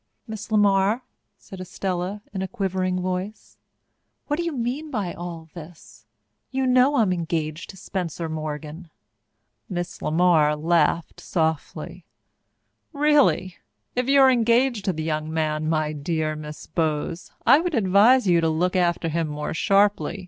[0.25, 1.01] "Miss LeMar,"
[1.37, 3.59] said Estella in a quivering voice,
[4.25, 6.07] "what do you mean by all this?
[6.49, 8.89] You know I'm engaged to Spencer Morgan!"
[9.69, 12.07] Miss LeMar laughed softly.
[12.93, 13.57] "Really?
[13.95, 18.25] If you are engaged to the young man, my dear Miss Bowes, I would advise
[18.25, 20.17] you to look after him more sharply.